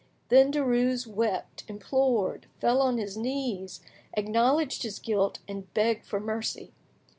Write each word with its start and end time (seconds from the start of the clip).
Then 0.29 0.51
Derues 0.51 1.05
wept, 1.05 1.63
implored, 1.67 2.47
fell 2.59 2.81
on 2.81 2.97
his 2.97 3.15
knees, 3.15 3.81
acknowledged 4.17 4.81
his 4.81 4.97
guilt, 4.97 5.37
and 5.47 5.71
begged 5.75 6.07
for 6.07 6.19
mercy. 6.19 6.73